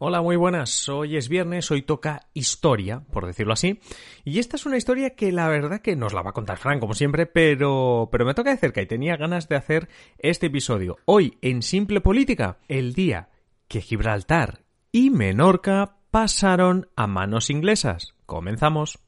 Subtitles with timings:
[0.00, 0.88] Hola, muy buenas.
[0.88, 3.80] Hoy es viernes, hoy toca historia, por decirlo así.
[4.24, 6.78] Y esta es una historia que la verdad que nos la va a contar Fran,
[6.78, 9.88] como siempre, pero, pero me toca de cerca y tenía ganas de hacer
[10.18, 10.98] este episodio.
[11.04, 13.30] Hoy, en Simple Política, el día
[13.66, 14.60] que Gibraltar
[14.92, 18.14] y Menorca pasaron a manos inglesas.
[18.24, 19.00] Comenzamos.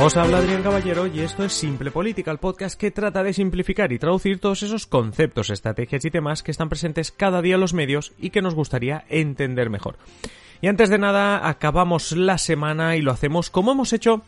[0.00, 3.90] Os habla Adrián Caballero y esto es Simple Política, el podcast que trata de simplificar
[3.90, 7.74] y traducir todos esos conceptos, estrategias y temas que están presentes cada día en los
[7.74, 9.96] medios y que nos gustaría entender mejor.
[10.60, 14.22] Y antes de nada, acabamos la semana y lo hacemos como hemos hecho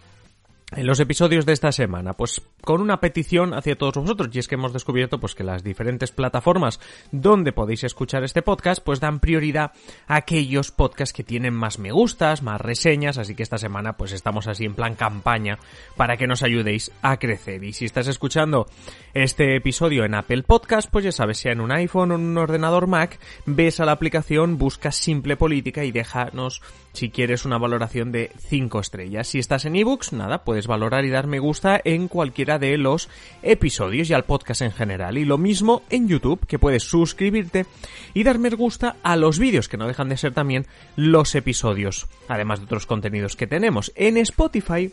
[0.73, 4.49] en los episodios de esta semana, pues con una petición hacia todos vosotros, y es
[4.49, 9.21] que hemos descubierto pues que las diferentes plataformas donde podéis escuchar este podcast, pues dan
[9.21, 9.73] prioridad
[10.07, 14.13] a aquellos podcasts que tienen más me gustas, más reseñas, así que esta semana pues
[14.13, 15.59] estamos así en plan campaña
[15.97, 17.65] para que nos ayudéis a crecer.
[17.65, 18.67] Y si estás escuchando
[19.15, 22.39] este episodio en Apple Podcast, pues ya sabes, sea en un iPhone o en un
[22.39, 26.63] ordenador Mac, ves a la aplicación, buscas Simple Política y déjanos
[26.93, 29.29] si quieres una valoración de 5 estrellas.
[29.29, 33.09] Si estás en ebooks, nada, puedes valorar y dar me gusta en cualquiera de los
[33.43, 35.19] episodios y al podcast en general.
[35.19, 37.67] Y lo mismo en YouTube, que puedes suscribirte
[38.15, 42.09] y dar me gusta a los vídeos, que no dejan de ser también los episodios,
[42.29, 43.93] además de otros contenidos que tenemos.
[43.95, 44.93] En Spotify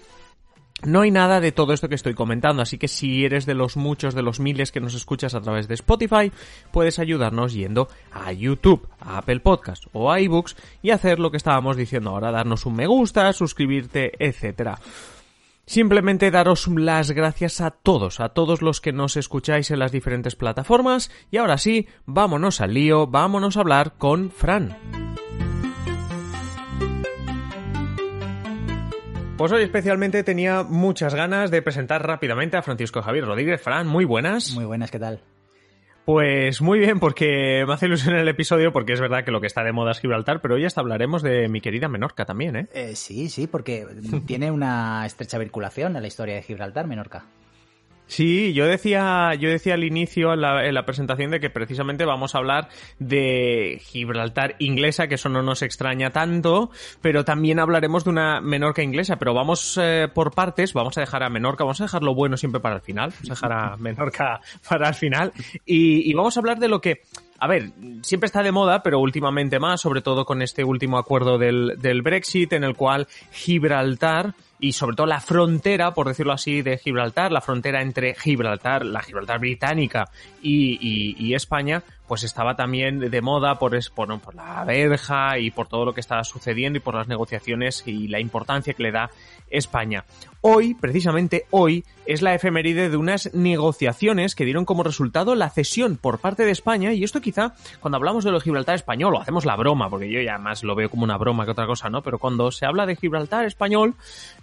[0.83, 3.77] no hay nada de todo esto que estoy comentando, así que si eres de los
[3.77, 6.31] muchos, de los miles que nos escuchas a través de Spotify,
[6.71, 11.37] puedes ayudarnos yendo a YouTube, a Apple Podcasts o a iBooks y hacer lo que
[11.37, 14.79] estábamos diciendo ahora, darnos un me gusta, suscribirte, etcétera.
[15.65, 20.35] Simplemente daros las gracias a todos, a todos los que nos escucháis en las diferentes
[20.35, 24.77] plataformas y ahora sí, vámonos al lío, vámonos a hablar con Fran.
[29.37, 33.61] Pues hoy especialmente tenía muchas ganas de presentar rápidamente a Francisco Javier Rodríguez.
[33.61, 34.51] Fran, muy buenas.
[34.55, 35.21] Muy buenas, ¿qué tal?
[36.05, 39.45] Pues muy bien, porque me hace ilusión el episodio, porque es verdad que lo que
[39.45, 42.67] está de moda es Gibraltar, pero hoy hasta hablaremos de mi querida Menorca también, ¿eh?
[42.73, 43.85] eh sí, sí, porque
[44.25, 47.25] tiene una estrecha vinculación a la historia de Gibraltar, Menorca.
[48.07, 52.37] Sí, yo decía, yo decía al inicio en la, presentación de que precisamente vamos a
[52.37, 52.69] hablar
[52.99, 58.81] de Gibraltar inglesa, que eso no nos extraña tanto, pero también hablaremos de una Menorca
[58.81, 62.15] inglesa, pero vamos eh, por partes, vamos a dejar a Menorca, vamos a dejar lo
[62.15, 65.33] bueno siempre para el final, vamos a dejar a Menorca para el final,
[65.65, 67.01] y, y vamos a hablar de lo que
[67.39, 67.71] a ver,
[68.01, 72.01] siempre está de moda, pero últimamente más, sobre todo con este último acuerdo del, del
[72.01, 77.31] Brexit, en el cual Gibraltar y sobre todo la frontera, por decirlo así, de Gibraltar,
[77.31, 80.09] la frontera entre Gibraltar, la Gibraltar británica
[80.41, 85.67] y, y, España, pues estaba también de moda por, por, por, la verja y por
[85.67, 89.09] todo lo que estaba sucediendo y por las negociaciones y la importancia que le da
[89.49, 90.05] España.
[90.41, 95.97] Hoy, precisamente hoy, es la efeméride de unas negociaciones que dieron como resultado la cesión
[95.97, 99.45] por parte de España, y esto quizá, cuando hablamos de lo Gibraltar español, lo hacemos
[99.45, 102.01] la broma, porque yo ya más lo veo como una broma que otra cosa, ¿no?
[102.03, 103.95] Pero cuando se habla de Gibraltar español,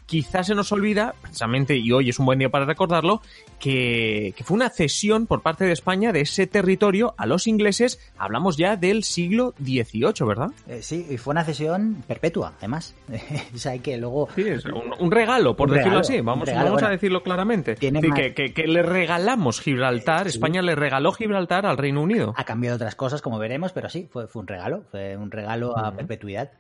[0.07, 3.23] quizás se nos olvida, precisamente, y hoy es un buen día para recordarlo,
[3.59, 7.99] que, que fue una cesión por parte de España de ese territorio a los ingleses,
[8.19, 10.51] hablamos ya del siglo XVIII, ¿verdad?
[10.69, 12.95] Eh, sí, y fue una cesión perpetua, además.
[13.55, 14.29] o sea, que luego...
[14.35, 17.77] Sí, es un, regalo, por decirlo así, vamos, vamos a decirlo claramente.
[17.77, 22.35] que, le regalamos Gibraltar, España le regaló Gibraltar al Reino Unido.
[22.37, 25.77] Ha cambiado otras cosas, como veremos, pero sí, fue, fue un regalo, fue un regalo
[25.79, 26.51] a perpetuidad.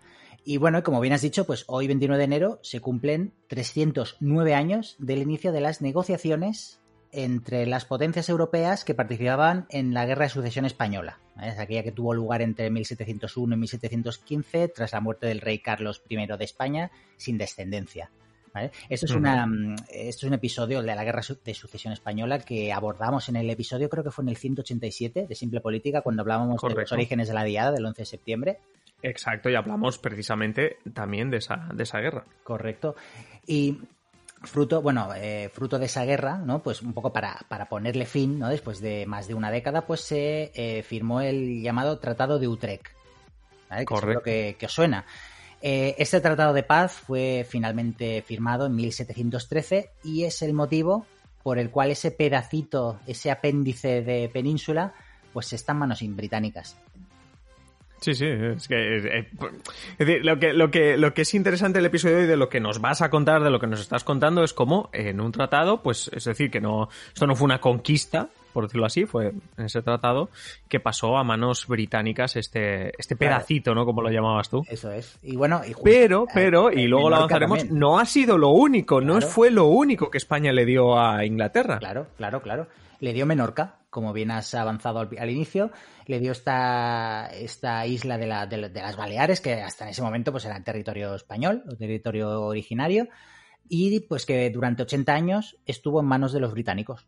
[0.44, 4.97] Y bueno, como bien has dicho, pues hoy 21 de enero se cumplen 309 años
[4.99, 6.81] del inicio de las negociaciones
[7.12, 11.21] entre las potencias europeas que participaban en la Guerra de Sucesión Española.
[11.41, 16.03] Es aquella que tuvo lugar entre 1701 y 1715 tras la muerte del rey Carlos
[16.09, 18.11] I de España sin descendencia.
[18.88, 19.49] Esto, es una,
[19.88, 23.88] esto es un episodio de la Guerra de Sucesión Española que abordamos en el episodio,
[23.88, 27.34] creo que fue en el 187 de Simple Política, cuando hablábamos de los orígenes de
[27.34, 28.59] la Diada del 11 de septiembre.
[29.04, 32.25] Exacto, y hablamos precisamente también de esa, de esa guerra.
[32.42, 32.97] Correcto.
[33.47, 33.78] Y
[34.43, 36.62] fruto, bueno, eh, fruto de esa guerra, ¿no?
[36.62, 38.49] Pues un poco para, para, ponerle fin, ¿no?
[38.49, 42.87] Después de más de una década, pues se eh, firmó el llamado Tratado de Utrecht.
[43.69, 43.84] ¿vale?
[43.84, 44.23] Correcto.
[44.23, 45.05] Que, que, os suena.
[45.61, 51.06] Eh, este tratado de paz fue finalmente firmado en 1713 y es el motivo
[51.43, 54.94] por el cual ese pedacito, ese apéndice de península,
[55.34, 56.76] pues está en manos británicas.
[58.05, 59.27] Sí, sí, es que,
[60.23, 62.79] lo que lo que lo que es interesante del episodio y de lo que nos
[62.83, 66.11] vas a contar, de lo que nos estás contando es cómo en un tratado, pues
[66.12, 69.81] es decir, que no esto no fue una conquista, por decirlo así, fue en ese
[69.81, 70.29] tratado
[70.69, 73.87] que pasó a manos británicas este, este pedacito, ¿no?
[73.87, 74.67] Como lo llamabas tú.
[74.69, 75.19] Eso es.
[75.23, 79.51] Y bueno, pero, pero, y luego lo avanzaremos, no ha sido lo único, no fue
[79.51, 81.79] lo único que España le dio a Inglaterra.
[81.79, 82.67] Claro, claro, claro.
[83.01, 85.70] Le dio Menorca, como bien has avanzado al, inicio,
[86.06, 90.32] le dio esta, esta isla de, la, de, las Baleares, que hasta en ese momento
[90.32, 93.06] pues era territorio español, territorio originario,
[93.69, 97.06] y pues que durante 80 años estuvo en manos de los británicos.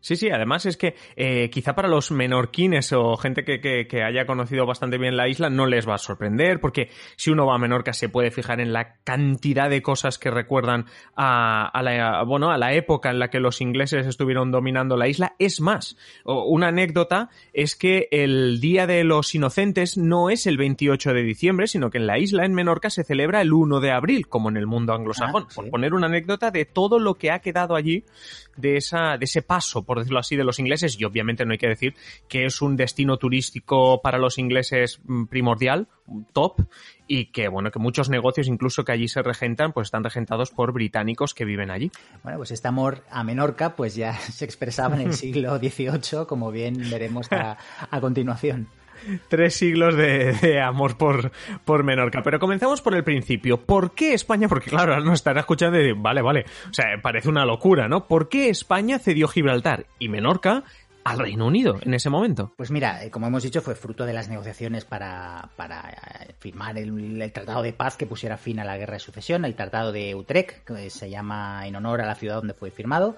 [0.00, 4.26] Sí, sí, además es que eh, quizá para los menorquines o gente que, que, haya
[4.26, 7.58] conocido bastante bien la isla no les va a sorprender, porque si uno va a
[7.58, 10.86] Menorca se puede fijar en la cantidad de cosas que recuerdan
[11.16, 15.08] a, a, la, bueno, a la época en la que los ingleses estuvieron dominando la
[15.08, 15.34] isla.
[15.38, 21.12] Es más, una anécdota es que el Día de los Inocentes no es el 28
[21.12, 24.28] de diciembre, sino que en la isla, en Menorca, se celebra el 1 de abril,
[24.28, 25.46] como en el mundo anglosajón.
[25.48, 28.04] Ah, por poner una anécdota de todo lo que ha quedado allí
[28.56, 31.00] de, esa, de ese paso, por decirlo así, de los ingleses.
[31.00, 31.94] Y obviamente no hay que decir
[32.28, 35.88] que es un destino turístico para los ingleses mm, primordial,
[36.32, 36.60] top,
[37.06, 40.72] y que, bueno, que muchos negocios incluso que allí se regentan, pues están regentados por
[40.72, 41.90] británicos que viven allí.
[42.22, 46.50] Bueno, pues este amor a Menorca, pues ya se expresaba en el siglo XVIII, como
[46.52, 47.56] bien veremos a,
[47.90, 48.68] a continuación
[49.28, 51.30] tres siglos de, amor por,
[51.64, 52.22] por Menorca.
[52.22, 53.60] Pero comenzamos por el principio.
[53.60, 54.48] ¿Por qué España?
[54.48, 56.44] Porque claro, ahora nos están escuchando y vale, vale.
[56.70, 58.06] O sea, parece una locura, ¿no?
[58.06, 60.64] ¿Por qué España cedió Gibraltar y Menorca
[61.04, 62.52] al Reino Unido en ese momento?
[62.56, 66.76] Pues mira, eh, como hemos dicho, fue fruto de las negociaciones para, para eh, firmar
[66.78, 69.92] el, el, tratado de paz que pusiera fin a la guerra de sucesión, el tratado
[69.92, 73.16] de Utrecht, que se llama en honor a la ciudad donde fue firmado.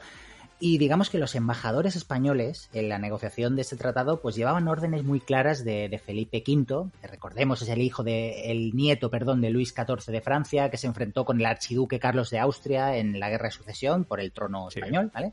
[0.63, 5.05] Y digamos que los embajadores españoles en la negociación de este tratado pues llevaban órdenes
[5.05, 9.49] muy claras de, Felipe V, que recordemos es el hijo de, el nieto, perdón, de
[9.49, 13.31] Luis XIV de Francia, que se enfrentó con el archiduque Carlos de Austria en la
[13.31, 15.33] guerra de sucesión por el trono español, ¿vale?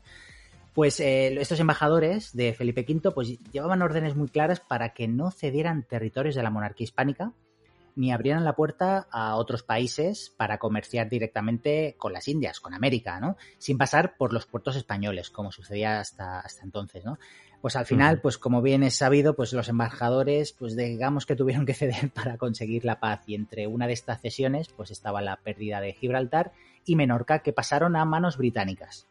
[0.72, 5.30] Pues eh, estos embajadores de Felipe V pues llevaban órdenes muy claras para que no
[5.30, 7.32] cedieran territorios de la monarquía hispánica
[7.98, 13.18] ni abrieran la puerta a otros países para comerciar directamente con las Indias, con América,
[13.18, 13.36] ¿no?
[13.58, 17.18] Sin pasar por los puertos españoles, como sucedía hasta, hasta entonces, ¿no?
[17.60, 21.66] Pues al final, pues como bien es sabido, pues los embajadores, pues digamos que tuvieron
[21.66, 25.36] que ceder para conseguir la paz y entre una de estas cesiones, pues estaba la
[25.36, 26.52] pérdida de Gibraltar
[26.84, 29.08] y Menorca, que pasaron a manos británicas.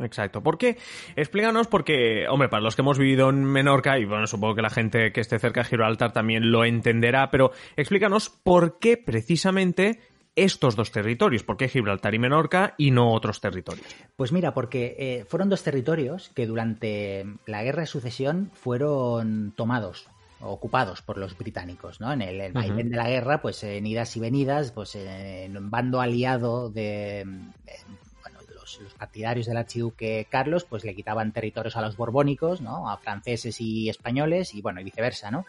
[0.00, 0.42] Exacto.
[0.42, 0.78] ¿Por qué?
[1.16, 4.70] Explícanos porque, hombre, para los que hemos vivido en Menorca, y bueno, supongo que la
[4.70, 10.00] gente que esté cerca de Gibraltar también lo entenderá, pero explícanos por qué precisamente
[10.36, 13.86] estos dos territorios, ¿por qué Gibraltar y Menorca y no otros territorios?
[14.16, 20.08] Pues mira, porque eh, fueron dos territorios que durante la guerra de sucesión fueron tomados
[20.42, 22.12] ocupados por los británicos, ¿no?
[22.12, 26.00] En el, el vaivén de la guerra, pues en idas y venidas, pues en bando
[26.00, 27.26] aliado de
[28.78, 32.90] los, partidarios del archiduque Carlos pues le quitaban territorios a los borbónicos, ¿no?
[32.90, 35.46] A franceses y españoles y bueno, y viceversa, ¿no?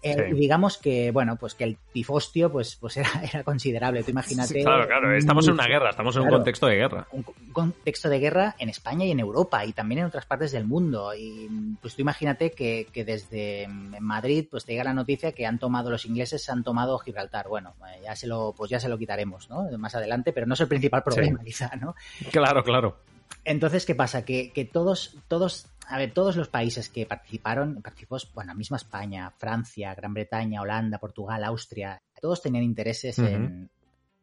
[0.00, 4.04] Eh, digamos que, bueno, pues que el pifostio pues, pues era, era considerable.
[4.04, 4.62] Tú imagínate.
[4.62, 7.06] claro, claro, estamos en una guerra, estamos en un contexto de guerra.
[7.12, 10.64] Un, contexto de guerra en España y en Europa y también en otras partes del
[10.64, 11.12] mundo.
[11.16, 11.48] Y
[11.80, 15.90] pues tú imagínate que, que desde Madrid pues te llega la noticia que han tomado
[15.90, 17.48] los ingleses, han tomado Gibraltar.
[17.48, 19.66] Bueno, eh, ya se lo, pues ya se lo quitaremos, ¿no?
[19.78, 21.96] Más adelante, pero no es el principal problema, quizá, ¿no?
[22.30, 22.98] Claro, claro.
[23.44, 24.24] Entonces, ¿qué pasa?
[24.24, 29.32] Que, que todos, todos a ver, todos los países que participaron, participó, bueno, misma España,
[29.38, 33.70] Francia, Gran Bretaña, Holanda, Portugal, Austria, todos tenían intereses en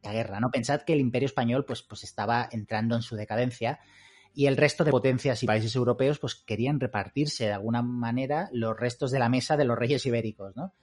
[0.04, 0.52] la guerra, ¿no?
[0.52, 3.80] Pensad que el Imperio Español, pues, pues estaba entrando en su decadencia
[4.36, 8.78] y el resto de potencias y países europeos, pues querían repartirse de alguna manera los
[8.78, 10.74] restos de la mesa de los reyes ibéricos, ¿no?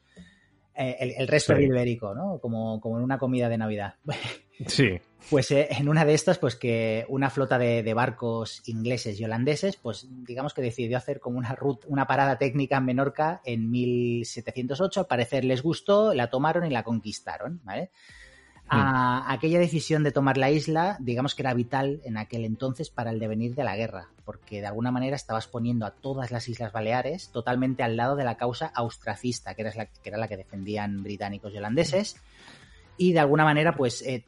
[0.75, 2.39] Eh, el, resto del ibérico, ¿no?
[2.39, 3.95] Como, como en una comida de Navidad.
[4.67, 5.01] Sí.
[5.29, 9.77] Pues eh, en una de estas, pues que una flota de, barcos ingleses y holandeses,
[9.77, 11.57] pues digamos que decidió hacer como una,
[11.89, 15.01] una parada técnica en Menorca en 1708.
[15.01, 17.91] Al parecer les gustó, la tomaron y la conquistaron, ¿vale?
[18.75, 23.11] A, aquella decisión de tomar la isla, digamos que era vital en aquel entonces para
[23.11, 26.73] el devenir de la guerra, porque de alguna manera estabas poniendo a todas las Islas
[26.73, 30.39] Baleares totalmente al lado de la causa austracista, que era la que, era la que
[30.39, 32.17] defendían británicos y holandeses,
[32.97, 34.25] y de alguna manera, pues eh,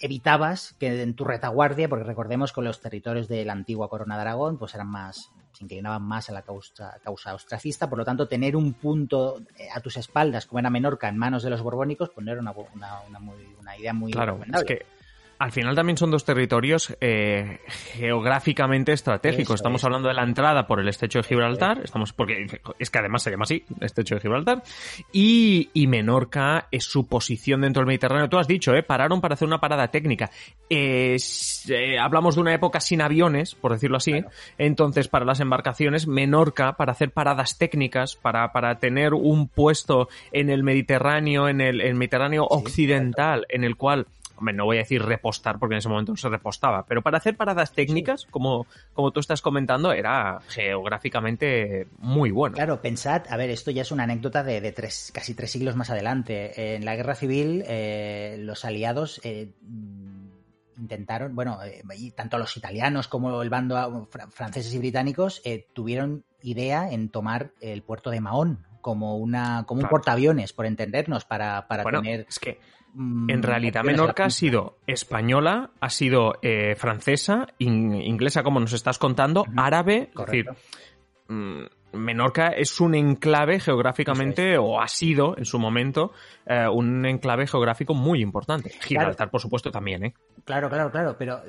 [0.00, 4.22] evitabas que en tu retaguardia, porque recordemos que los territorios de la antigua Corona de
[4.22, 8.28] Aragón, pues eran más, se inclinaban más a la causa, causa ostracista, por lo tanto,
[8.28, 12.10] tener un punto eh, a tus espaldas, como era Menorca, en manos de los borbónicos,
[12.10, 14.86] pues no era una, una, una, muy, una idea muy claro, es que
[15.38, 17.60] al final también son dos territorios eh,
[17.94, 19.56] geográficamente estratégicos.
[19.56, 22.46] estamos hablando de la entrada por el estrecho de Gibraltar, estamos porque
[22.78, 24.62] es que además se llama así, estrecho de Gibraltar,
[25.12, 28.28] y, Menorca es su posición dentro del Mediterráneo.
[28.28, 28.82] Tú has dicho, ¿eh?
[28.82, 30.30] pararon para hacer una parada técnica.
[30.68, 31.16] Eh,
[32.00, 34.24] hablamos de una época sin aviones, por decirlo así,
[34.58, 40.50] entonces para las embarcaciones, Menorca, para hacer paradas técnicas, para, para tener un puesto en
[40.50, 45.58] el Mediterráneo, en el, Mediterráneo occidental, en el cual hombre, no voy a decir repostar
[45.58, 49.20] porque en ese momento no se repostaba, pero para hacer paradas técnicas, como, como tú
[49.20, 52.54] estás comentando, era geográficamente muy bueno.
[52.54, 55.90] Claro, pensad, a ver, esto ya es una anécdota de, tres, casi tres siglos más
[55.90, 56.74] adelante.
[56.76, 59.52] En la guerra civil, eh, los aliados eh,
[60.76, 61.82] intentaron, bueno, eh,
[62.14, 68.10] tanto los italianos como el bando franceses y británicos tuvieron idea en tomar el puerto
[68.10, 72.24] de Mahón como una como un portaaviones, por entendernos, para, para tener...
[72.28, 72.60] Es que
[72.98, 78.96] Mm, en realidad Menorca ha sido española, ha sido eh, francesa, inglesa, como nos estás
[78.96, 80.46] contando, árabe, es decir,
[81.28, 86.12] mm, Menorca es un enclave geográficamente, o ha sido en su momento,
[86.46, 88.70] eh, un enclave geográfico muy importante.
[88.80, 90.14] Gibraltar, por supuesto, también, ¿eh?
[90.46, 91.42] Claro, claro, claro, pero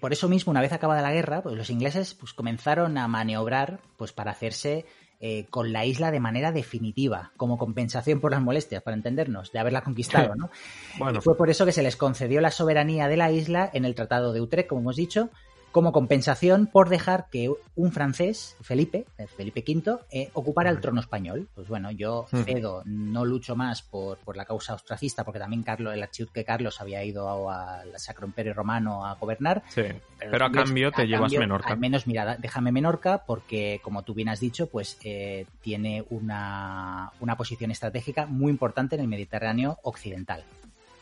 [0.00, 3.80] por eso mismo, una vez acabada la guerra, pues los ingleses pues, comenzaron a maniobrar
[3.98, 4.86] pues, para hacerse
[5.20, 9.58] eh, con la isla de manera definitiva, como compensación por las molestias, para entendernos, de
[9.58, 10.50] haberla conquistado, ¿no?
[10.98, 11.20] Bueno.
[11.20, 14.32] fue por eso que se les concedió la soberanía de la isla en el Tratado
[14.32, 15.30] de Utrecht, como hemos dicho,
[15.72, 21.00] como compensación por dejar que un francés, Felipe, eh, Felipe V, eh, ocupara el trono
[21.00, 21.48] español.
[21.54, 25.94] Pues bueno, yo cedo, no lucho más por, por la causa austracista, porque también Carlos,
[25.94, 29.62] el archiduque Carlos había ido al Sacro Imperio Romano a gobernar.
[29.68, 29.82] Sí,
[30.18, 31.72] pero, a cambio te llevas Menorca.
[31.72, 37.12] Al menos, mira, déjame Menorca, porque como tú bien has dicho, pues eh, tiene una,
[37.20, 40.44] una posición estratégica muy importante en el Mediterráneo occidental.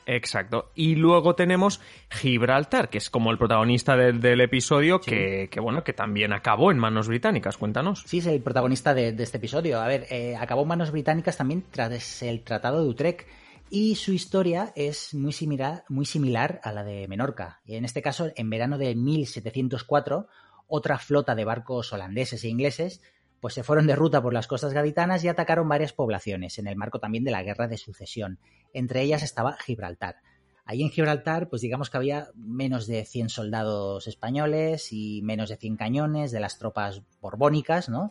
[0.06, 0.70] Exacto.
[0.74, 6.32] Y luego tenemos Gibraltar, que es como el protagonista del, episodio, que, bueno, que también
[6.32, 7.56] acabó en manos británicas.
[7.56, 8.04] Cuéntanos.
[8.06, 9.80] Sí, es el protagonista de, este episodio.
[9.80, 13.26] A ver, eh, acabó en manos británicas también tras el Tratado de Utrecht.
[13.68, 17.60] Y su historia es muy similar, muy similar a la de Menorca.
[17.66, 20.28] En este caso, en verano de 1704,
[20.68, 23.02] otra flota de barcos holandeses e ingleses
[23.40, 26.76] pues se fueron de ruta por las costas gaditanas y atacaron varias poblaciones, en el
[26.76, 28.38] marco también de la Guerra de Sucesión.
[28.72, 30.16] Entre ellas estaba Gibraltar.
[30.64, 35.56] Ahí en Gibraltar, pues digamos que había menos de 100 soldados españoles y menos de
[35.56, 38.10] 100 cañones de las tropas borbónicas, ¿no?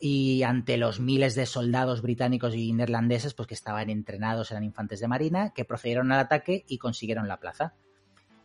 [0.00, 5.00] Y ante los miles de soldados británicos y neerlandeses, pues que estaban entrenados, eran infantes
[5.00, 7.74] de marina, que procedieron al ataque y consiguieron la plaza.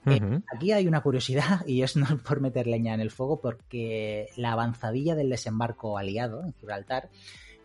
[0.05, 4.27] Eh, aquí hay una curiosidad, y es no por meter leña en el fuego, porque
[4.35, 7.09] la avanzadilla del desembarco aliado en Gibraltar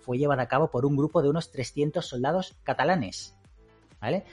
[0.00, 3.37] fue llevada a cabo por un grupo de unos 300 soldados catalanes,
[4.00, 4.25] ¿vale?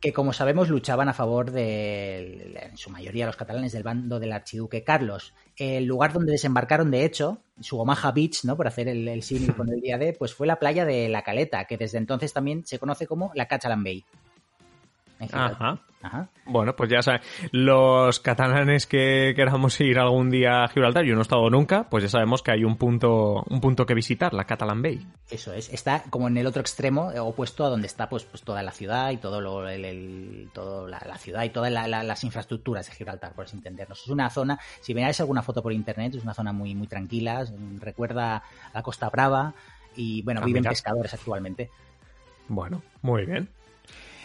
[0.00, 4.32] Que como sabemos luchaban a favor de, en su mayoría los catalanes del bando del
[4.32, 5.34] archiduque Carlos.
[5.56, 8.56] El lugar donde desembarcaron, de hecho, su Omaha Beach, ¿no?
[8.56, 11.22] Por hacer el, el símil con el día de, pues fue la playa de La
[11.22, 14.04] Caleta, que desde entonces también se conoce como la Cachalan Bay.
[15.20, 15.80] Ajá.
[16.46, 21.20] Bueno, pues ya sabes, los catalanes que queramos ir algún día a Gibraltar, yo no
[21.20, 24.44] he estado nunca, pues ya sabemos que hay un punto, un punto que visitar, la
[24.44, 25.04] Catalan Bay.
[25.28, 28.42] Eso es, está como en el otro extremo, eh, opuesto a donde está pues, pues
[28.42, 32.92] toda la ciudad y todo lo, el, todo la, ciudad y todas las infraestructuras de
[32.92, 34.00] Gibraltar, por así entendernos.
[34.00, 37.44] Es una zona, si veáis alguna foto por internet, es una zona muy, muy tranquila,
[37.80, 39.52] recuerda a la Costa Brava
[39.96, 41.70] y bueno, ah, viven pescadores actualmente.
[42.46, 43.48] Bueno, muy bien.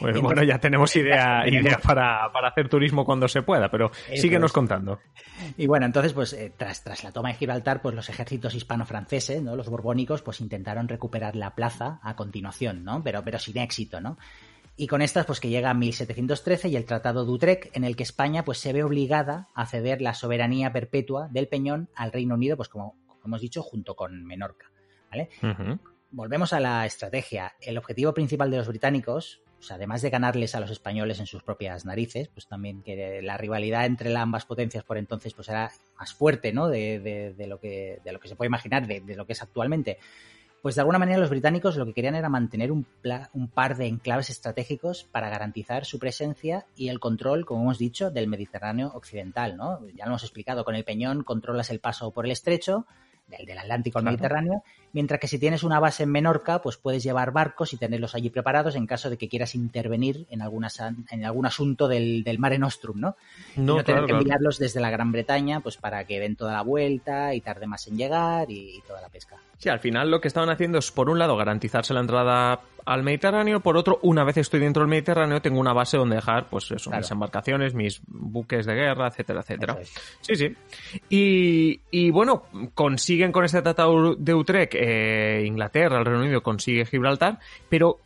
[0.04, 5.00] Pues bueno, ya tenemos idea, idea para, hacer turismo cuando se pueda, pero síguenos contando.
[5.58, 9.42] Y bueno, entonces, pues eh, tras, tras la toma de Gibraltar, pues los ejércitos hispano-franceses,
[9.42, 9.56] ¿no?
[9.56, 13.02] Los borbónicos, pues intentaron recuperar la plaza a continuación, ¿no?
[13.02, 14.18] Pero, pero sin éxito, ¿no?
[14.76, 17.96] Y con estas, pues que llega a 1713 y el Tratado de Utrecht, en el
[17.96, 22.36] que España pues se ve obligada a ceder la soberanía perpetua del Peñón al Reino
[22.36, 24.72] Unido, pues como, hemos dicho, junto con Menorca.
[25.12, 25.30] ¿vale?
[26.10, 27.54] Volvemos a la estrategia.
[27.62, 31.42] El objetivo principal de los británicos pues además de ganarles a los españoles en sus
[31.42, 36.14] propias narices, pues también que la rivalidad entre ambas potencias por entonces pues era más
[36.14, 36.68] fuerte, ¿no?
[36.68, 40.00] De, lo, que, de lo que se puede imaginar, de, lo que es actualmente.
[40.62, 42.86] Pues de alguna manera los británicos lo que querían era mantener un,
[43.32, 48.12] un, par de enclaves estratégicos para garantizar su presencia y el control, como hemos dicho,
[48.12, 49.80] del Mediterráneo occidental, ¿no?
[49.96, 52.86] Ya lo hemos explicado, con el Peñón controlas el paso por el estrecho,
[53.28, 57.04] del, del Atlántico al Mediterráneo, mientras que si tienes una base en Menorca, pues puedes
[57.04, 61.26] llevar barcos y tenerlos allí preparados en caso de que quieras intervenir en, algunas, en
[61.26, 63.16] algún asunto del, del Mare Nostrum, ¿no?
[63.56, 66.62] No, no tener que enviarlos desde la Gran Bretaña, pues para que den toda la
[66.62, 69.38] vuelta y tarde más en llegar y, toda la pesca.
[69.58, 73.04] Sí, al final lo que estaban haciendo es, por un lado, garantizarse la entrada al
[73.04, 76.72] Mediterráneo, por otro, una vez estoy dentro del Mediterráneo, tengo una base donde dejar, pues
[76.72, 79.78] eso, mis embarcaciones, mis buques de guerra, etcétera, etcétera.
[80.22, 81.80] Sí, sí.
[81.92, 87.40] Y, bueno, consiguen con este tratado de Utrecht, eh, Inglaterra, el Reino Unido consigue Gibraltar,
[87.70, 88.00] pero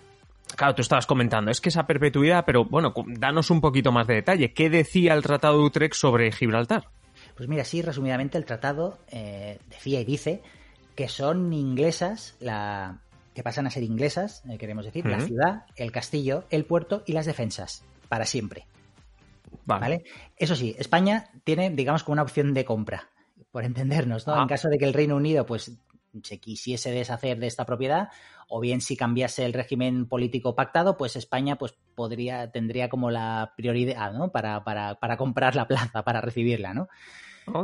[0.55, 4.15] Claro, tú estabas comentando, es que esa perpetuidad, pero bueno, danos un poquito más de
[4.15, 4.53] detalle.
[4.53, 6.85] ¿Qué decía el Tratado de Utrecht sobre Gibraltar?
[7.35, 10.41] Pues mira, sí, resumidamente el tratado eh, decía y dice
[10.95, 13.01] que son inglesas, la,
[13.37, 17.13] que pasan a ser inglesas, eh, queremos decir, la ciudad, el castillo, el puerto y
[17.13, 18.65] las defensas, para siempre.
[19.63, 20.05] Vale.
[20.35, 23.11] Eso sí, España tiene, digamos, como una opción de compra,
[23.51, 24.33] por entendernos, ¿no?
[24.33, 24.47] En ah.
[24.47, 25.77] caso de que el Reino Unido, pues,
[26.23, 28.09] se quisiese deshacer de esta propiedad,
[28.49, 33.53] o bien si cambiase el régimen político pactado, pues España pues podría, tendría como la
[33.57, 34.31] prioridad, ¿no?
[34.31, 36.87] Para, para, para comprar la plaza, para recibirla, ¿no?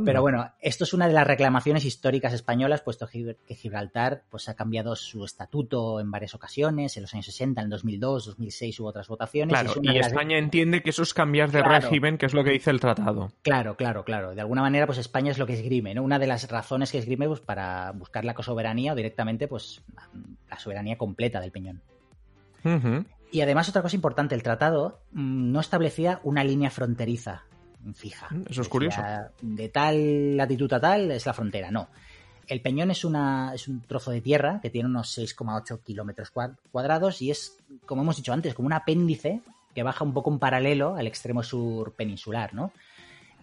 [0.05, 4.55] Pero bueno, esto es una de las reclamaciones históricas españolas, puesto que Gibraltar pues, ha
[4.55, 9.09] cambiado su estatuto en varias ocasiones, en los años 60, en 2002, 2006 hubo otras
[9.09, 9.49] votaciones.
[9.49, 12.69] Claro, y, España entiende que eso es cambiar de régimen, que es lo que dice
[12.69, 13.33] el tratado.
[13.41, 14.33] Claro, claro, claro.
[14.33, 16.03] De alguna manera, pues España es lo que esgrime, ¿no?
[16.03, 19.83] Una de las razones que esgrime pues, para buscar la soberanía o directamente pues
[20.49, 21.81] la soberanía completa del Peñón.
[23.33, 27.43] Y además, otra cosa importante, el tratado mm, no establecía una línea fronteriza
[27.95, 28.27] fija.
[28.29, 29.01] Mm, eso es curioso.
[29.41, 31.89] De tal latitud a tal es la frontera, no.
[32.47, 36.31] El Peñón es, una, es un trozo de tierra que tiene unos 6,8 kilómetros
[36.71, 39.41] cuadrados y es, como hemos dicho antes, como un apéndice
[39.73, 42.71] que baja un poco en paralelo al extremo sur peninsular, ¿no?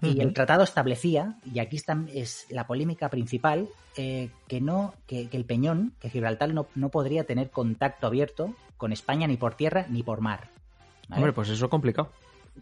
[0.02, 5.28] Y el tratado establecía, y aquí está, es la polémica principal, eh, que no, que,
[5.30, 9.87] el Peñón, que Gibraltar no, no, podría tener contacto abierto con España ni por tierra
[9.90, 10.49] ni por mar.
[11.11, 12.11] Hombre, pues eso es complicado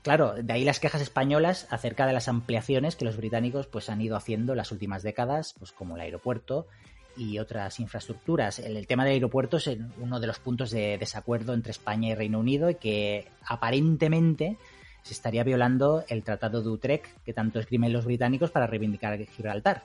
[0.03, 4.01] claro, de ahí las quejas españolas acerca de las ampliaciones que los británicos pues, han
[4.01, 6.67] ido haciendo en las últimas décadas, pues como el aeropuerto
[7.17, 8.59] y otras infraestructuras.
[8.61, 9.69] El, tema del aeropuerto es
[9.99, 14.57] uno de los puntos de desacuerdo entre España y Reino Unido y que aparentemente
[15.09, 19.83] se estaría violando el Tratado de Utrecht que tanto escriben los británicos para reivindicar Gibraltar.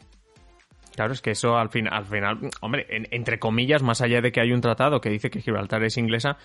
[0.96, 4.42] Claro, es que eso al, fin, al final, hombre, entre comillas, más allá de que
[4.42, 6.38] hay un tratado que dice que Gibraltar es inglesa,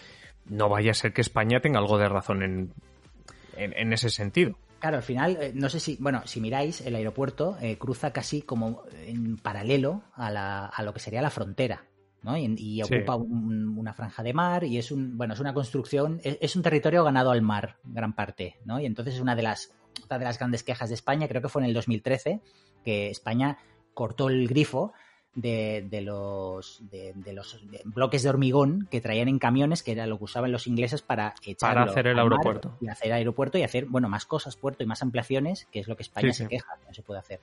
[0.49, 2.73] no vaya a ser que España tenga algo de razón en
[3.59, 4.57] en, ese sentido.
[4.81, 8.43] Claro, al final, eh, no sé si, bueno, si miráis, el aeropuerto eh, cruza casi
[8.43, 11.85] como en paralelo a, la, a, lo que sería la frontera,
[12.23, 12.37] ¿no?
[12.37, 16.63] Y, ocupa una franja de mar y es un, bueno, es una construcción, es, un
[16.63, 18.81] territorio ganado al mar, gran parte, ¿no?
[18.81, 19.73] Y entonces es una de las,
[20.09, 22.41] una de las grandes quejas de España, creo que fue en el 2013,
[22.85, 23.59] que España
[23.95, 24.93] cortó el grifo
[25.35, 30.25] de, los, de, los bloques de hormigón que traían en camiones, que era lo que
[30.25, 32.77] usaban los ingleses para echar para hacer el aeropuerto.
[32.81, 35.97] Y hacer aeropuerto y hacer, bueno, más cosas, puerto y más ampliaciones, que es lo
[35.97, 37.41] que España se queja, que no se puede hacer.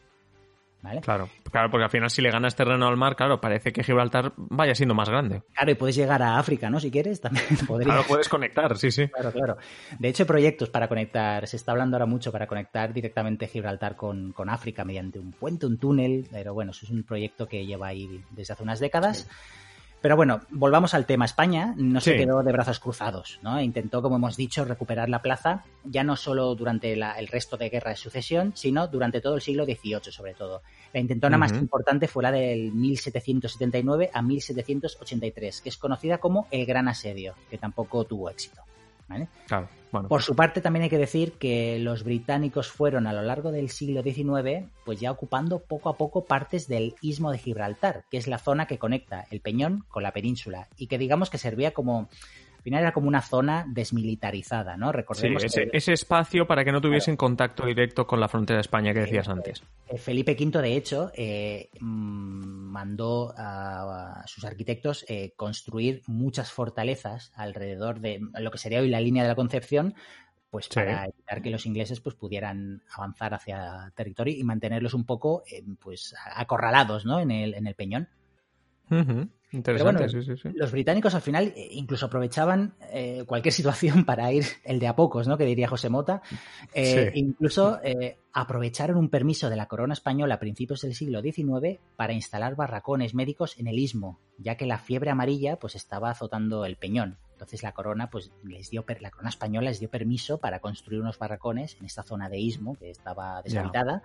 [1.01, 4.33] Claro, claro, porque al final si le ganas terreno al mar, claro, parece que Gibraltar
[4.37, 5.41] vaya siendo más grande.
[5.53, 6.79] Claro, y puedes llegar a África, ¿no?
[6.79, 7.93] Si quieres, también podrías.
[7.93, 9.07] Claro, puedes conectar, sí, sí.
[9.07, 9.57] Claro, claro.
[9.99, 14.33] De hecho, proyectos para conectar, se está hablando ahora mucho para conectar directamente Gibraltar con,
[14.47, 18.23] África mediante un puente, un túnel, pero bueno, eso es un proyecto que lleva ahí
[18.31, 19.27] desde hace unas décadas.
[20.05, 21.25] Pero bueno, volvamos al tema.
[21.25, 23.59] España no se quedó de brazos cruzados, ¿no?
[23.59, 27.89] Intentó, como hemos dicho, recuperar la plaza, ya no solo durante el resto de guerra
[27.89, 30.61] de sucesión, sino durante todo el siglo XVIII, sobre todo.
[30.93, 36.67] La intentona más importante fue la del 1779 a 1783, que es conocida como el
[36.67, 38.61] Gran Asedio, que tampoco tuvo éxito.
[40.03, 43.69] Por su parte, también hay que decir que los británicos fueron a lo largo del
[43.69, 48.27] siglo XIX, pues ya ocupando poco a poco partes del istmo de Gibraltar, que es
[48.27, 52.10] la zona que conecta el Peñón con la península y que digamos que servía como
[52.65, 54.91] final era como una zona desmilitarizada, ¿no?
[54.91, 58.91] Recordemos ese, ese, espacio para que no tuviesen contacto directo con la frontera de España
[58.91, 59.62] que decías antes.
[59.88, 67.32] Eh, Felipe V, de hecho, eh, mm, mandó a, sus arquitectos eh, construir muchas fortalezas
[67.36, 69.93] alrededor de lo que sería hoy la línea de la Concepción,
[70.49, 75.43] pues para evitar que los ingleses pues pudieran avanzar hacia territorio y mantenerlos un poco
[75.80, 77.19] pues acorralados ¿no?
[77.19, 78.10] en, el, en el peñón.
[79.55, 80.49] Interesante, sí, sí, sí.
[80.53, 84.95] Los británicos al final eh, incluso aprovechaban eh, cualquier situación para ir el de a
[84.95, 85.37] pocos, ¿no?
[85.37, 86.21] Que diría José Mota.
[86.73, 87.79] Eh, incluso
[88.33, 93.13] aprovecharon un permiso de la corona española a principios del siglo XIX para instalar barracones
[93.13, 97.17] médicos en el istmo, ya que la fiebre amarilla pues estaba azotando el peñón.
[97.31, 101.19] Entonces la corona pues les dio la corona española les dio permiso para construir unos
[101.19, 104.03] barracones en esta zona de istmo que estaba deshabitada.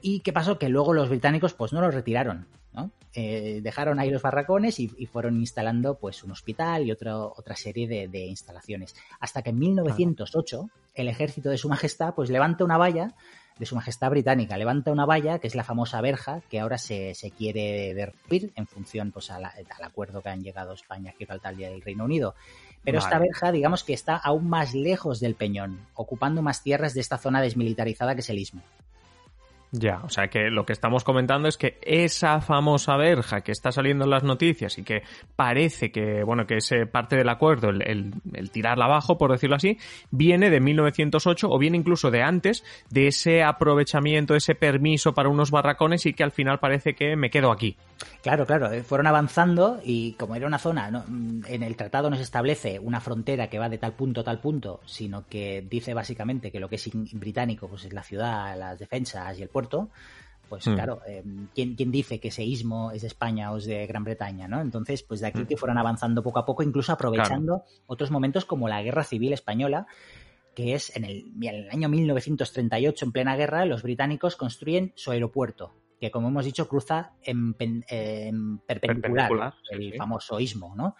[0.00, 0.58] ¿Y qué pasó?
[0.58, 2.90] Que luego los británicos pues no los retiraron, ¿no?
[3.14, 8.08] Eh, dejaron ahí los barracones y, fueron instalando pues un hospital y otra, otra serie
[8.08, 8.94] de, instalaciones.
[9.20, 13.14] Hasta que en 1908 el ejército de su majestad pues levanta una valla
[13.58, 17.14] de su majestad británica, levanta una valla que es la famosa verja que ahora se,
[17.38, 19.46] quiere derruir en función pues al
[19.82, 22.34] acuerdo que han llegado España, Gibraltar y el Reino Unido.
[22.84, 27.00] Pero esta verja, digamos que está aún más lejos del peñón, ocupando más tierras de
[27.00, 28.62] esta zona desmilitarizada que es el istmo.
[29.78, 33.72] Ya, o sea que lo que estamos comentando es que esa famosa verja que está
[33.72, 35.02] saliendo en las noticias y que
[35.34, 38.14] parece que, bueno, que es parte del acuerdo, el,
[38.52, 39.78] tirarla abajo, por decirlo así,
[40.10, 45.50] viene de 1908 o viene incluso de antes, de ese aprovechamiento, ese permiso para unos
[45.50, 47.76] barracones y que al final parece que me quedo aquí.
[48.22, 52.16] Claro, claro, eh, fueron avanzando y como era una zona, mm, en el tratado no
[52.16, 55.94] se establece una frontera que va de tal punto a tal punto, sino que dice
[55.94, 59.65] básicamente que lo que es británico pues es la ciudad, las defensas y el puerto,
[60.48, 60.74] pues hmm.
[60.74, 61.22] claro, eh,
[61.54, 64.48] ¿quién, dice que ese istmo es de España o es de Gran Bretaña?
[64.48, 64.60] ¿no?
[64.60, 65.46] Entonces, pues de aquí hmm.
[65.46, 69.86] que fueron avanzando poco a poco, incluso aprovechando otros momentos como la Guerra Civil Española,
[70.54, 75.10] que es en el, en el año 1938, en plena guerra, los británicos construyen su
[75.10, 80.96] aeropuerto, que como hemos dicho cruza en, perpendicular, el famoso istmo, ¿no?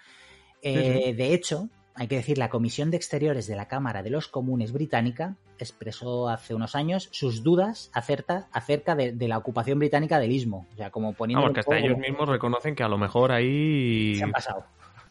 [0.60, 4.28] Eh, de hecho, hay que decir, la Comisión de Exteriores de la Cámara de los
[4.28, 10.32] Comunes británica expresó hace unos años sus dudas acerca, acerca de, la ocupación británica del
[10.32, 10.66] istmo.
[10.74, 11.42] O sea, como poniendo.
[11.42, 14.14] Vamos, que hasta ellos mismos reconocen que a lo mejor ahí.
[14.16, 14.64] Se han pasado.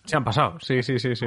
[0.05, 1.25] Se han pasado, sí, sí, sí, sí.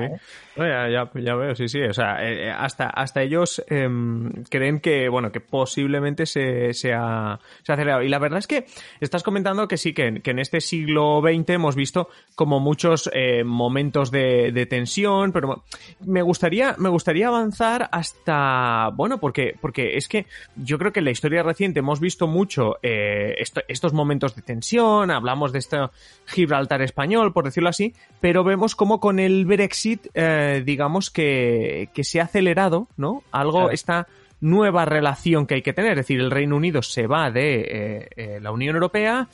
[0.57, 1.83] Ya, ya, veo, sí, sí.
[1.83, 6.93] O sea, eh, eh, hasta, hasta ellos em, creen que, bueno, que posiblemente se, se,
[6.93, 8.03] ha, se ha acelerado.
[8.03, 8.67] Y la verdad es que
[9.01, 13.43] estás comentando que sí, que, que en este siglo XX hemos visto como muchos eh,
[13.43, 15.65] momentos de, de, tensión, pero
[16.01, 21.07] me gustaría, me gustaría avanzar hasta, bueno, porque, porque es que yo creo que en
[21.07, 25.79] la historia reciente hemos visto mucho estos momentos de tensión, hablamos de este
[26.27, 32.21] Gibraltar español, por decirlo así, pero vemos como con el Brexit, eh, digamos que, se
[32.21, 33.23] ha acelerado, ¿no?
[33.31, 34.07] Algo, esta
[34.41, 35.93] nueva relación que hay que tener.
[35.93, 39.29] Es decir, el Reino Unido se va de eh, eh, la Unión Europea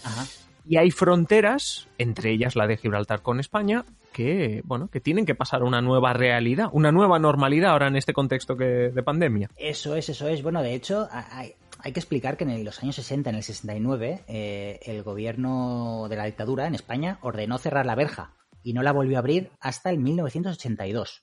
[0.66, 5.34] y hay fronteras, entre ellas la de Gibraltar con España, que, bueno, que tienen que
[5.34, 9.50] pasar una nueva realidad, una nueva normalidad ahora en este contexto que, de pandemia.
[9.56, 10.42] Eso es, eso es.
[10.42, 11.54] Bueno, de hecho, hay,
[11.92, 16.66] que explicar que en los años 60, en el 69, el gobierno de la dictadura
[16.66, 18.32] en España ordenó cerrar la verja
[18.64, 21.22] y no la volvió a abrir hasta el 1982.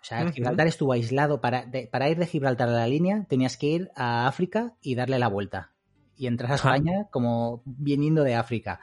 [0.00, 1.40] O sea, Gibraltar estuvo aislado.
[1.40, 5.18] Para, para ir de Gibraltar a la línea tenías que ir a África y darle
[5.18, 5.72] la vuelta.
[6.16, 8.80] Y entrar a España como viniendo de África.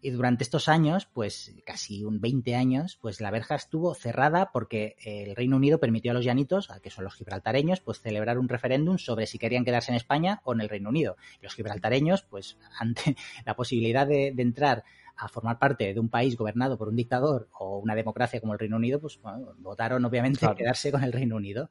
[0.00, 4.96] Y durante estos años, pues casi un 20 años, pues la verja estuvo cerrada porque
[5.04, 8.96] el Reino Unido permitió a los llanitos, que son los gibraltareños, pues celebrar un referéndum
[8.96, 11.16] sobre si querían quedarse en España o en el Reino Unido.
[11.40, 14.84] Y los gibraltareños, pues ante la posibilidad de, de entrar
[15.18, 18.58] a formar parte de un país gobernado por un dictador o una democracia como el
[18.58, 19.18] Reino Unido, pues
[19.58, 21.70] votaron obviamente quedarse con el Reino Unido.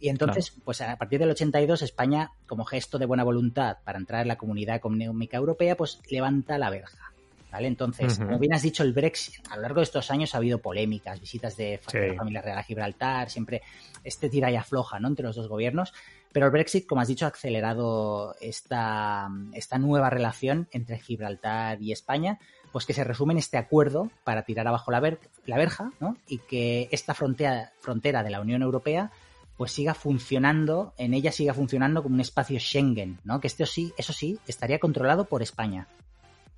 [0.00, 4.22] Y entonces, pues a partir del 82, España, como gesto de buena voluntad para entrar
[4.22, 7.12] en la comunidad económica europea, pues levanta la verja.
[7.50, 7.66] ¿Vale?
[7.66, 10.58] Entonces, como bien has dicho, el Brexit, a lo largo de estos años ha habido
[10.58, 13.62] polémicas, visitas de, la familia real a Gibraltar, siempre
[14.04, 15.08] este tira y afloja ¿no?
[15.08, 15.94] entre los dos gobiernos,
[16.30, 21.92] pero el Brexit, como has dicho, ha acelerado esta, esta nueva relación entre Gibraltar y
[21.92, 22.38] España,
[22.72, 26.16] pues que se resume en este acuerdo para tirar abajo la, verja, ¿no?
[26.26, 29.10] Y que esta frontera, frontera de la Unión Europea
[29.56, 33.40] pues siga funcionando, en ella siga funcionando como un espacio Schengen, ¿no?
[33.40, 35.88] Que esto sí, eso sí, estaría controlado por España.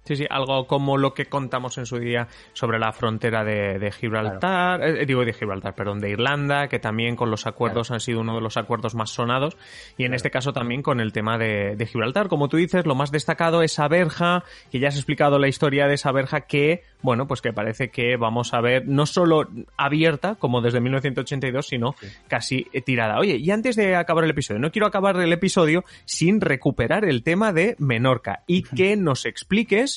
[0.04, 4.82] Sí, sí, algo como lo que contamos en su día sobre la frontera de, Gibraltar,
[4.82, 8.34] eh, digo de Gibraltar, perdón, de Irlanda, que también con los acuerdos han sido uno
[8.34, 9.56] de los acuerdos más sonados,
[9.98, 12.28] y en este caso también con el tema de, de, Gibraltar.
[12.28, 15.86] Como tú dices, lo más destacado es esa verja, que ya has explicado la historia
[15.86, 20.34] de esa verja que bueno, pues que parece que vamos a ver no solo abierta
[20.34, 21.94] como desde 1982, sino
[22.28, 23.18] casi tirada.
[23.18, 27.22] Oye, y antes de acabar el episodio, no quiero acabar el episodio sin recuperar el
[27.22, 29.89] tema de Menorca y que nos expliques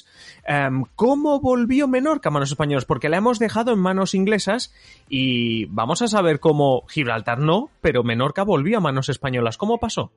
[0.45, 4.73] em, cómo volvió Menorca a manos españolas, porque la hemos dejado en manos inglesas
[5.09, 9.57] y vamos a saber cómo Gibraltar no, pero Menorca volvió a manos españolas.
[9.57, 10.11] ¿Cómo pasó?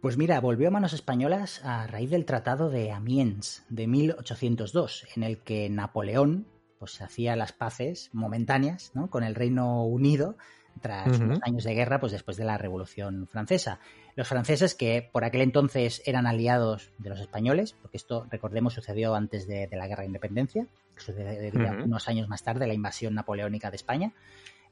[0.00, 5.22] Pues mira, volvió a manos españolas a raíz del Tratado de Amiens de 1802, en
[5.22, 6.46] el que Napoleón
[6.78, 9.08] pues hacía las paces momentáneas ¿no?
[9.08, 10.36] con el Reino Unido
[10.82, 13.80] tras unos años de guerra, pues después de la Revolución Francesa.
[14.16, 19.14] Los franceses, que por aquel entonces eran aliados de los españoles, porque esto, recordemos, sucedió
[19.14, 23.70] antes de, la Guerra de Independencia, que sucedió unos años más tarde, la invasión napoleónica
[23.70, 24.12] de España,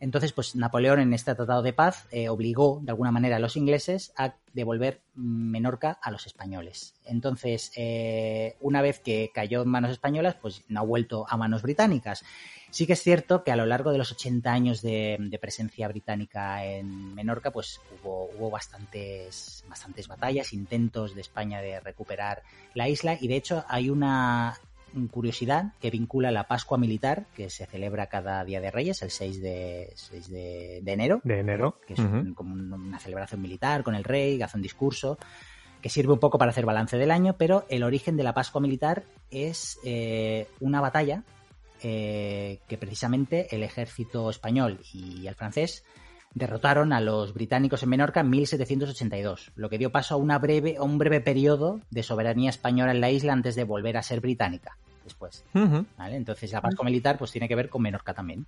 [0.02, 3.56] Entonces, pues Napoleón en este tratado de paz eh, obligó de alguna manera a los
[3.56, 6.94] ingleses a devolver Menorca a los españoles.
[7.04, 11.62] Entonces, eh, una vez que cayó en manos españolas, pues no ha vuelto a manos
[11.62, 12.24] británicas.
[12.70, 16.64] Sí que es cierto que a lo largo de los 80 años de, presencia británica
[16.64, 22.42] en Menorca, pues hubo, hubo bastantes, bastantes batallas, intentos de España de recuperar
[22.74, 24.58] la isla y de hecho hay una
[25.08, 29.40] curiosidad que vincula la Pascua Militar, que se celebra cada Día de Reyes, el 6
[29.40, 31.20] de, 6 de, enero.
[31.24, 31.78] De enero.
[31.86, 32.00] Que es
[32.34, 35.18] como una celebración militar con el rey, que hace un discurso,
[35.80, 38.60] que sirve un poco para hacer balance del año, pero el origen de la Pascua
[38.60, 41.24] Militar es eh, una batalla
[41.82, 45.84] eh, que precisamente el ejército español y el francés
[46.34, 50.76] derrotaron a los británicos en Menorca en 1782, lo que dio paso a, una breve,
[50.78, 54.20] a un breve periodo de soberanía española en la isla antes de volver a ser
[54.20, 55.44] británica después.
[55.98, 58.46] Entonces la Pascua militar pues tiene que ver con Menorca también.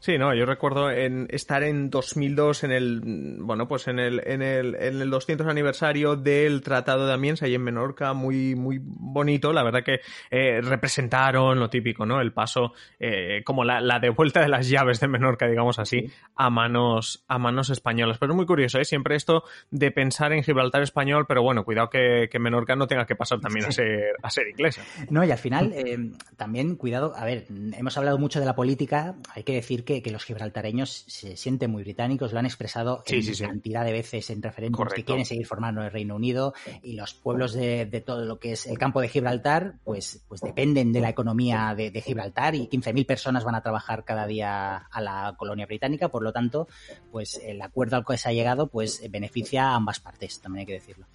[0.00, 3.00] Sí, no, yo recuerdo en estar en 2002 en el,
[3.40, 7.56] bueno, pues en el, en el, en el 200 aniversario del Tratado de Amiens ahí
[7.56, 12.20] en Menorca, muy, muy bonito, la verdad que eh, representaron lo típico, ¿no?
[12.20, 16.48] El paso, eh, como la, la devuelta de las llaves de Menorca, digamos así, a
[16.48, 18.18] manos, a manos españolas.
[18.18, 18.84] Pero es muy curioso, ¿eh?
[18.84, 23.04] Siempre esto de pensar en Gibraltar español, pero bueno, cuidado que, que Menorca no tenga
[23.04, 24.84] que pasar también a ser, a ser inglesa.
[25.10, 29.16] No, y al final, eh, también, cuidado, a ver, hemos hablado mucho de la política,
[29.34, 33.84] hay que decir que, los gibraltareños se sienten muy británicos, lo han expresado en cantidad
[33.84, 37.86] de veces en referéndums que quieren seguir formando el Reino Unido y los pueblos de,
[38.04, 41.98] todo lo que es el campo de Gibraltar, pues, pues dependen de la economía de,
[42.02, 46.32] Gibraltar y 15.000 personas van a trabajar cada día a la colonia británica, por lo
[46.32, 46.68] tanto,
[47.10, 50.66] pues el acuerdo al que se ha llegado pues beneficia a ambas partes, también hay
[50.66, 51.06] que decirlo.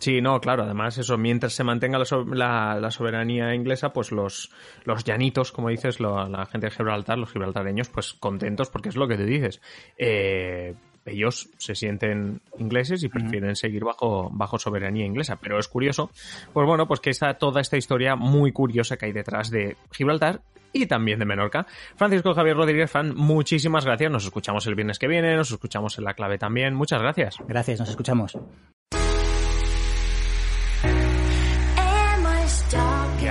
[0.00, 4.50] Sí, no, claro, además eso, mientras se mantenga la, soberanía inglesa, pues los,
[4.84, 9.06] los llanitos, como dices, la gente de Gibraltar, los gibraltareños, pues contentos porque es lo
[9.06, 9.60] que te dices.
[9.98, 15.36] Eh, ellos se sienten ingleses y prefieren seguir bajo, bajo soberanía inglesa.
[15.36, 16.10] Pero es curioso,
[16.52, 20.40] pues bueno, pues que está toda esta historia muy curiosa que hay detrás de Gibraltar
[20.72, 21.66] y también de Menorca.
[21.96, 24.10] Francisco Javier Rodríguez Fan, muchísimas gracias.
[24.10, 26.74] Nos escuchamos el viernes que viene, nos escuchamos en la clave también.
[26.74, 27.36] Muchas gracias.
[27.46, 28.38] Gracias, nos escuchamos.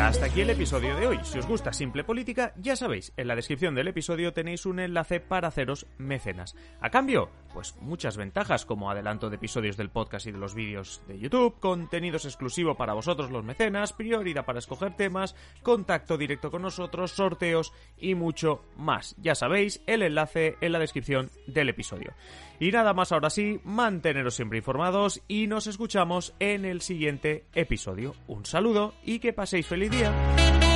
[0.08, 1.20] Hasta aquí el episodio de hoy.
[1.24, 5.20] Si os gusta Simple Política, ya sabéis, en la descripción del episodio tenéis un enlace
[5.20, 6.56] para haceros mecenas.
[6.80, 11.02] A cambio, pues muchas ventajas como adelanto de episodios del podcast y de los vídeos
[11.08, 16.62] de YouTube, contenidos exclusivo para vosotros los mecenas, prioridad para escoger temas, contacto directo con
[16.62, 19.16] nosotros, sorteos y mucho más.
[19.20, 22.14] Ya sabéis, el enlace en la descripción del episodio.
[22.60, 28.16] Y nada más ahora sí, manteneros siempre informados y nos escuchamos en el siguiente episodio.
[28.28, 30.69] Un saludo y que paséis feliz día.